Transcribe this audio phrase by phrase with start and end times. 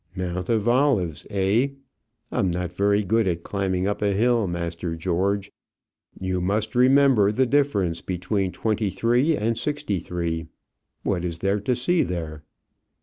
[0.15, 1.67] "Mount of Olives, eh?
[2.31, 5.51] I'm not very good at climbing up a hill, Master George;
[6.19, 10.47] you must remember the difference between twenty three and sixty three.
[11.03, 12.41] What is there to see there?"